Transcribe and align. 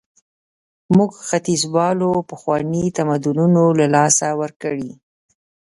موږ 0.95 1.11
ختیځوالو 1.27 2.09
پخواني 2.31 2.83
تمدنونه 2.97 3.61
له 3.79 3.85
لاسه 3.95 4.27
ورکړي. 4.41 4.89